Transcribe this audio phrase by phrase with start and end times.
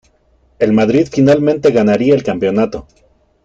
[0.57, 2.87] El Madrid finalmente ganaría el campeonato.